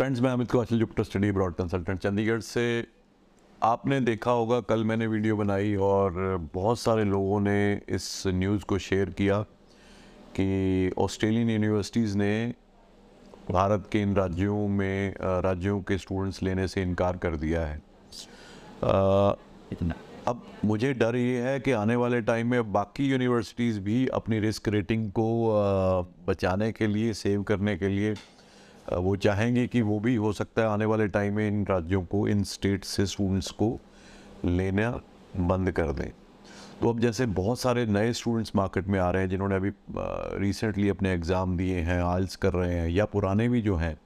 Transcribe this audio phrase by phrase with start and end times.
[0.00, 2.86] Friends मैं Amit Kaushal Jupiter study abroad consultant Chandigarh से।
[3.62, 6.12] आपने देखा होगा कल मैंने वीडियो बनाई और
[6.54, 9.42] बहुत सारे लोगों ने इस न्यूज़ को शेयर किया
[10.36, 12.54] कि ऑस्ट्रेलियन यूनिवर्सिटीज़ ने
[13.50, 17.82] भारत के इन राज्यों में राज्यों के स्टूडेंट्स लेने से इनकार कर दिया है।
[18.82, 19.36] अ,
[20.28, 24.68] अब मुझे डर ये है कि आने वाले टाइम में बाकी यूनिवर्सिटीज़ भी अपनी रिस्क
[24.68, 25.54] रेटिंग को
[26.26, 28.14] बचाने के लिए सेव करने के लिए
[28.92, 32.26] वो चाहेंगे कि वो भी हो सकता है आने वाले टाइम में इन राज्यों को,
[32.28, 33.78] इन स्टेट से स्टूडेंट्स को
[34.44, 34.90] लेना
[35.38, 36.10] बंद कर दें।
[36.80, 39.70] तो अब जैसे बहुत सारे नए स्टूडेंट्स मार्केट में आ रहे हैं, जिन्होंने अभी
[40.40, 43.98] रिसेंटली अपने एग्ज़ाम दिए हैं आइल्स कर रहे हैं, या पुराने भी जो हैं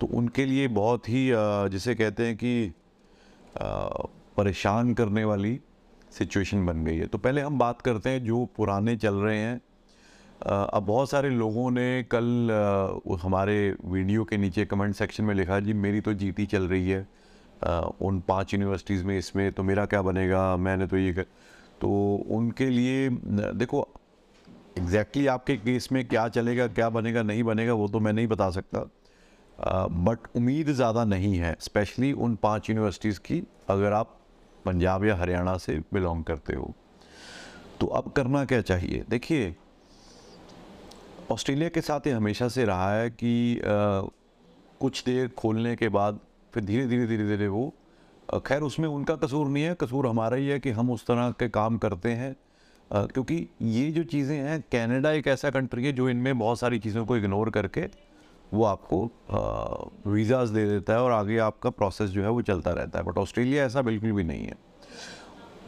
[0.00, 1.28] तो उनके लिए बहुत ही
[1.70, 2.72] जिसे कहते हैं कि
[3.58, 5.58] परेशान करने वाली
[6.12, 9.60] सिचुएशन बन गई है। तो पहले हम बात करते हैं जो पुराने चल रहे हैं
[10.46, 15.72] अब बहुत सारे लोगों ने कल हमारे वीडियो के नीचे कमेंट सेक्शन में लिखा, जी,
[15.72, 17.06] मेरी तो जीटी चल रही है
[18.00, 21.26] उन पाँच यूनिवर्सिटीज़ में, इसमें तो मेरा क्या बनेगा, मैंने तो ये कर...
[21.80, 21.88] तो
[22.30, 23.86] उनके लिए, देखो
[24.78, 28.50] एग्जैक्टली आपके केस में क्या चलेगा, क्या बनेगा, नहीं बनेगा, वो तो मैं नहीं बता
[28.50, 28.88] सकता।
[29.88, 34.16] बट उम्मीद ज़्यादा नहीं है स्पेशली उन पाँच यूनिवर्सिटीज़ की, अगर आप
[34.64, 36.72] पंजाब या हरियाणा से बिलोंग करते हो।
[37.80, 39.04] तो अब करना क्या चाहिए?
[39.08, 39.54] देखिए
[41.30, 43.62] ऑस्ट्रेलिया के साथ ये हमेशा से रहा है कि अ,
[44.80, 46.18] कुछ देर खोलने के बाद
[46.54, 47.72] फिर धीरे धीरे धीरे धीरे वो
[48.46, 51.48] खैर उसमें उनका कसूर नहीं है कसूर हमारा ही है कि हम उस तरह के
[51.48, 52.36] काम करते हैं
[52.92, 56.78] अ, क्योंकि ये जो चीज़ें हैं कनाडा एक ऐसा कंट्री है जो इनमें बहुत सारी
[56.78, 57.86] चीज़ों को इग्नोर करके
[58.54, 59.04] वो आपको
[60.06, 63.18] वीज़ाज दे देता है और आगे आपका प्रोसेस जो है वो चलता रहता है बट
[63.18, 64.54] ऑस्ट्रेलिया ऐसा बिल्कुल भी नहीं है।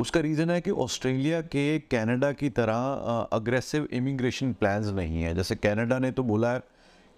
[0.00, 5.54] उसका रीज़न है कि ऑस्ट्रेलिया के कनाडा की तरह अग्रेसिव इमिग्रेशन प्लान्स नहीं है। जैसे
[5.56, 6.60] कनाडा ने तो बोला है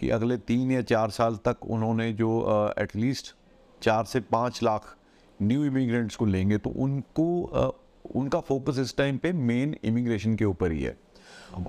[0.01, 2.31] कि अगले तीन या चार साल तक उन्होंने जो
[2.79, 3.35] एटलीस्ट
[3.81, 4.95] चार से पाँच लाख
[5.43, 7.71] न्यू इमिग्रेंट्स को लेंगे तो उनको अ,
[8.15, 10.97] उनका फोकस इस टाइम पे मेन इमिग्रेशन के ऊपर ही है।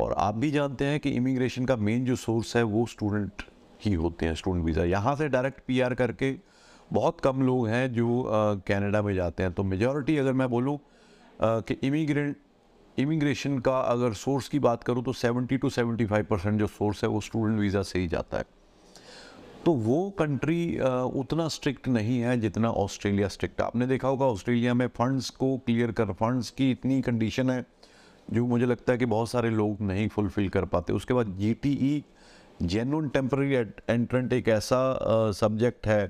[0.02, 3.44] और आप भी जानते हैं कि इमिग्रेशन का मेन जो सोर्स है वो स्टूडेंट
[3.86, 6.34] ही होते हैं स्टूडेंट वीज़ा यहाँ से डायरेक्ट पीआर करके
[6.94, 8.24] बहुत कम लोग हैं जो
[8.68, 10.78] कनाडा में जाते हैं। तो मेजॉरिटी अगर मैं बोलूँ
[11.42, 12.38] कि इमिग्रेंट
[12.98, 17.10] इमिग्रेशन का अगर सोर्स की बात करूँ तो 70 टू 75 परसेंट जो सोर्स है
[17.10, 18.46] वो स्टूडेंट वीज़ा से ही जाता है।
[19.66, 20.80] तो वो कंट्री
[21.20, 25.92] उतना स्ट्रिक्ट नहीं है जितना ऑस्ट्रेलिया स्ट्रिक्ट आपने देखा होगा ऑस्ट्रेलिया में फंड्स को क्लियर
[25.92, 27.66] कर फंड्स की इतनी कंडीशन है
[28.28, 31.54] जो मुझे लगता है कि बहुत सारे लोग नहीं फुलफिल कर पाते। उसके बाद G
[31.54, 32.04] T E
[32.64, 33.56] genuine temporary
[33.90, 36.06] entrant एक ऐसा सब्जेक्ट है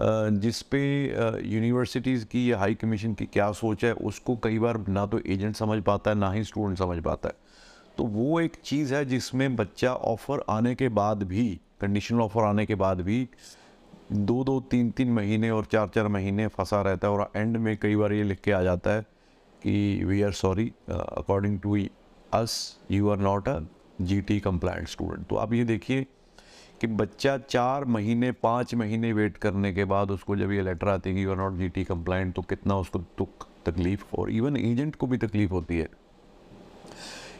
[0.00, 0.80] जिस पे
[1.44, 5.56] यूनिवर्सिटीज़ की या हाई कमीशन की क्या सोच है, उसको कई बार ना तो एजेंट
[5.56, 7.34] समझ पाता है, ना ही स्टूडेंट समझ पाता है।
[7.98, 11.48] तो वो एक चीज़ है जिसमें बच्चा ऑफ़र आने के बाद भी
[11.80, 13.28] कंडीशनल ऑफ़र आने के बाद भी,
[14.12, 17.76] दो दो, तीन तीन महीने और चार चार महीने फंसा रहता है और एंड में
[17.76, 19.02] कई बार ये लिख के आ जाता है
[19.62, 21.76] कि we are sorry according to
[22.32, 22.56] us
[22.90, 23.58] you are not a
[24.00, 26.06] G T compliant student तो आप ये देखिए
[26.80, 31.10] कि बच्चा चार महीने, पाँच महीने वेट करने के बाद उसको जब ये लेटर आती
[31.10, 34.96] है you are not G T compliant तो कितना उसको दुख, तकलीफ़ और इवन एजेंट
[34.96, 35.88] को भी तकलीफ़ होती है।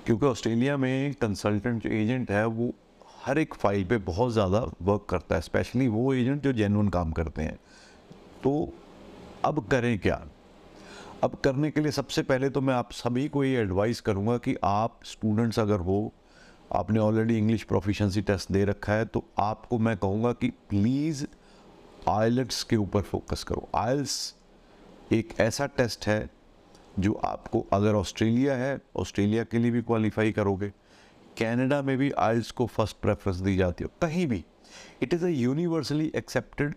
[0.06, 2.74] क्योंकि ऑस्ट्रेलिया में कंसल्टेंट जो एजेंट है, वो
[3.24, 7.12] हर एक फ़ाइल पे बहुत ज़्यादा वर्क करता है स्पेशली वो एजेंट जो जेनुअन काम
[7.12, 7.58] करते हैं।
[8.42, 8.72] तो
[9.44, 10.22] अब करें क्या?
[11.24, 14.56] अब करने के लिए सबसे पहले तो मैं आप सभी को ये एडवाइस करूँगा कि
[14.64, 16.12] आप स्टूडेंट्स अगर हो
[16.70, 21.25] आपने ऑलरेडी इंग्लिश प्रोफिशेंसी टेस्ट दे रखा है तो आपको मैं कहूँगा कि प्लीज़
[22.08, 24.34] आइलेट्स के ऊपर फोकस करो। आयल्स
[25.12, 26.28] एक ऐसा टेस्ट है
[26.98, 30.69] जो आपको अगर ऑस्ट्रेलिया है, ऑस्ट्रेलिया के लिए भी क्वालिफाई करोगे,
[31.36, 34.44] कनाडा में भी आइल्स को फ़र्स्ट प्रेफरेंस दी जाती हो, कहीं भी।
[35.03, 36.75] It is a universally accepted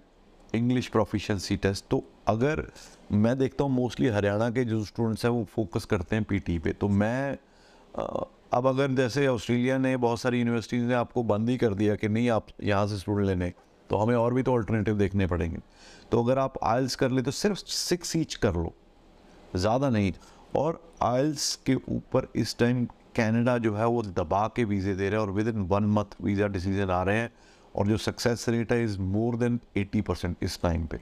[0.56, 2.64] English proficiency test तो अगर
[3.12, 6.74] मैं देखता हूँ मोस्टली हरियाणा के जो स्टूडेंट्स हैं, वो फोकस करते हैं पीटी पे
[6.74, 7.38] तो मैं
[8.54, 12.08] अब अगर जैसे ऑस्ट्रेलिया ने बहुत सारी यूनिवर्सिटीज़ ने आपको बंद ही कर दिया कि
[12.08, 13.52] नहीं, आप यहाँ से स्टूडेंट लेने
[13.90, 15.60] तो हमें और भी तो अल्टरनेटिव देखने पड़ेंगे।
[16.12, 18.74] तो अगर आप आयल्स कर ले तो सिर्फ़ सिक्स ईच कर लो,
[19.56, 20.12] ज़्यादा नहीं।
[20.56, 22.86] और आयल्स के ऊपर इस टाइम
[23.18, 26.48] कनाडा जो है वो दबा के वीज़े दे रहे हैं और within one month visa
[26.50, 27.32] decision आ रहे हैं
[27.76, 30.98] और जो सक्सेस रेट है is more than eighty percent इस टाइम पे।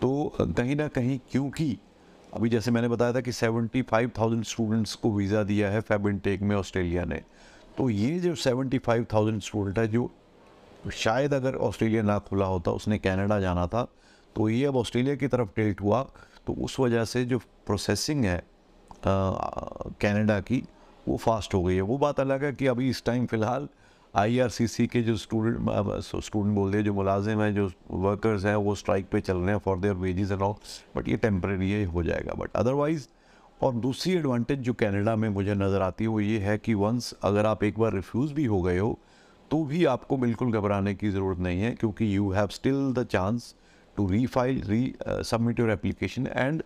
[0.00, 1.76] तो कहीं ना कहीं क्योंकि
[2.36, 6.54] अभी जैसे मैंने बताया था कि 75,000 स्टूडेंट्स को वीज़ा दिया है फेब इनटेक में
[6.56, 7.20] ऑस्ट्रेलिया ने।
[7.78, 10.10] तो ये जो 75,000 स्टूडेंट है जो
[10.94, 13.86] शायद अगर ऑस्ट्रेलिया ना खुला होता उसने कनाडा जाना था
[14.36, 16.02] तो ये अब ऑस्ट्रेलिया की तरफ़ टिल्ट हुआ।
[16.46, 18.42] तो उस वजह से जो प्रोसेसिंग है
[19.06, 20.62] कनाडा की
[21.08, 23.68] वो फास्ट हो गई है। वो बात अलग है कि अभी इस टाइम फ़िलहाल
[24.16, 29.08] आईआरसीसी के जो स्टूडेंट स्टूडेंट बोल रहे जो मुलाजिम हैं, जो वर्कर्स हैं, वो स्ट्राइक
[29.12, 30.54] पे चल रहे हैं for their wages and all
[30.96, 33.06] but ये टेम्प्रेरी है हो जाएगा बट अदरवाइज़
[33.60, 37.12] और दूसरी एडवांटेज जो कनाडा में मुझे नज़र आती है, वो ये है कि वंस
[37.24, 38.98] अगर आप एक बार रिफ्यूज़ भी हो गए हो
[39.50, 43.54] तो भी आपको बिल्कुल घबराने की ज़रूरत नहीं है, क्योंकि you have still the chance
[43.96, 44.62] to refile
[45.08, 46.62] resubmit your application and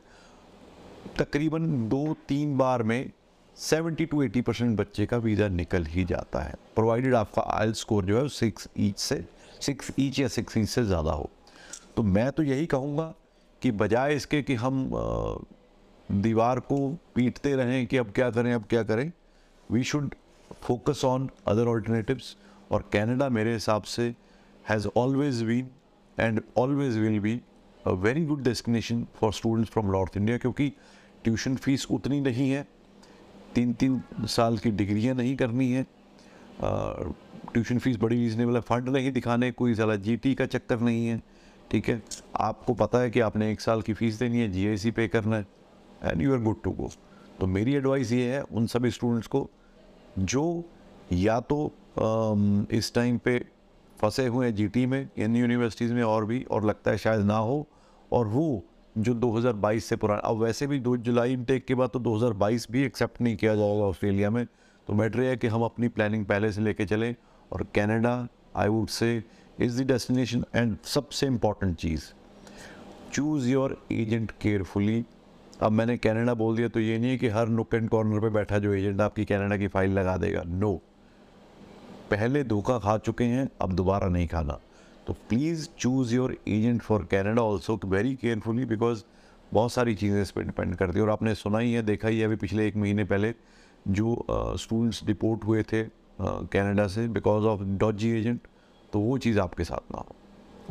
[1.19, 3.11] तकरीबन दो तीन बार में
[3.61, 8.05] 70 टू एटी परसेंट बच्चे का वीज़ा निकल ही जाता है। प्रोवाइडेड आपका आयल स्कोर
[8.05, 9.25] जो है सिक्स ईच से,
[9.61, 11.29] सिक्स ईच या सिक्स ईच से ज़्यादा हो।
[11.97, 13.12] तो मैं तो यही कहूँगा
[13.62, 14.89] कि बजाय इसके कि हम
[16.12, 16.79] दीवार को
[17.15, 19.11] पीटते रहें कि अब क्या करें, अब क्या करें
[19.71, 20.15] we should
[20.62, 22.37] focus on other alternatives
[22.71, 24.15] और कनाडा मेरे हिसाब से
[24.69, 25.71] has always been
[26.19, 27.41] and always will be
[27.85, 30.73] a very good destination for students from North India क्योंकि
[31.25, 32.67] ट्यूशन फ़ीस उतनी नहीं है।
[33.55, 35.87] तीन तीन साल की डिग्रियाँ नहीं करनी है।
[37.52, 41.23] ट्यूशन फ़ीस बड़ी रीजनेबल है। फंड नहीं दिखाने, कोई ज़्यादा जीटी का चक्कर नहीं है,
[41.70, 42.02] ठीक है?
[42.38, 45.47] आपको पता है कि आपने एक साल की फ़ीस देनी है जीआईसी पे करना है
[46.05, 46.91] and you are good to go
[47.41, 49.49] तो मेरी एडवाइस ये है, उन सभी स्टूडेंट्स को,
[50.19, 50.64] जो
[51.12, 51.73] या तो
[52.73, 53.38] इस टाइम पे
[53.97, 57.37] फंसे हुए हैं जीटी में, इन यूनिवर्सिटीज़ में और भी, और लगता है शायद ना
[57.37, 57.67] हो,
[58.12, 58.64] और वो
[58.99, 62.83] जो 2022 से पुराना, अब वैसे भी दो जुलाई इनटेक के बाद तो 2022 भी
[62.83, 64.47] एक्सेप्ट नहीं किया जाएगा ऑस्ट्रेलिया में।
[64.89, 67.15] तो मैटर है कि हम अपनी प्लानिंग पहले से लेके चलें
[67.53, 69.25] और Canada I would say
[69.61, 72.05] is the destination and सबसे इंपॉर्टेंट चीज़।
[73.13, 75.05] चूज़ योर एजेंट केयरफुली
[75.63, 78.29] अब मैंने कनाडा बोल दिया तो ये नहीं है कि हर नुक एंड कॉर्नर पे
[78.29, 80.79] बैठा जो एजेंट आपकी कनाडा की फ़ाइल लगा देगा। No no.
[82.11, 84.59] पहले धोखा खा चुके हैं, अब दोबारा नहीं खाना।
[85.06, 89.02] तो please choose your agent for Canada also very carefully because
[89.52, 92.19] बहुत सारी चीज़ें इस पर डिपेंड करती है। और आपने सुना ही है, देखा ही
[92.19, 93.35] है अभी पिछले एक महीने पहले
[93.88, 94.14] जो
[94.58, 95.82] स्टूडेंट्स डिपोर्ट हुए थे
[96.20, 98.41] कनाडा से बिकॉज़ ऑफ़ डॉजी एजेंट
[98.93, 100.14] तो वो चीज़ आपके साथ ना हो।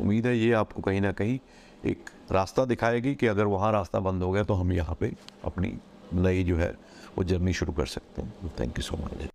[0.00, 1.38] उम्मीद है ये आपको कहीं ना कहीं
[1.86, 5.12] एक रास्ता दिखाएगी कि अगर वहाँ रास्ता बंद हो गया तो हम यहाँ पे
[5.44, 5.72] अपनी
[6.14, 6.74] नई जो है,
[7.18, 9.22] वो जर्नी शुरू कर सकते हैं। Thank you so much